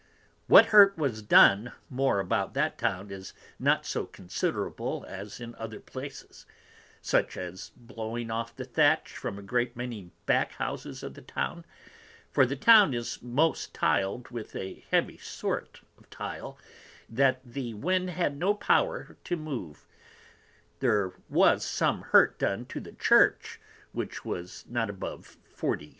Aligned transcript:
What 0.47 0.65
hurt 0.73 0.97
was 0.97 1.21
done 1.21 1.73
more 1.87 2.19
about 2.19 2.55
that 2.55 2.75
Town 2.79 3.11
is 3.11 3.33
not 3.59 3.85
so 3.85 4.07
considerable 4.07 5.05
as 5.07 5.39
in 5.39 5.53
other 5.59 5.79
Places; 5.79 6.47
Such 7.03 7.37
as 7.37 7.69
blowing 7.75 8.31
off 8.31 8.55
the 8.55 8.65
Thatch 8.65 9.15
from 9.15 9.37
a 9.37 9.43
great 9.43 9.75
many 9.75 10.09
back 10.25 10.53
Houses 10.53 11.03
of 11.03 11.13
the 11.13 11.21
Town; 11.21 11.65
for 12.31 12.47
the 12.47 12.55
Town 12.55 12.95
is 12.95 13.21
most 13.21 13.75
tiled 13.75 14.29
with 14.31 14.55
a 14.55 14.81
sort 15.19 15.75
of 15.99 16.07
heavy 16.07 16.07
Tile, 16.09 16.57
that 17.07 17.39
the 17.45 17.75
Wind 17.75 18.09
had 18.09 18.35
no 18.37 18.55
power 18.55 19.17
to 19.25 19.37
move; 19.37 19.85
there 20.79 21.13
was 21.29 21.63
some 21.63 22.01
hurt 22.01 22.39
done 22.39 22.65
to 22.65 22.79
the 22.79 22.93
Church, 22.93 23.61
which 23.91 24.25
was 24.25 24.65
not 24.67 24.89
above 24.89 25.37
40_s. 25.55 25.89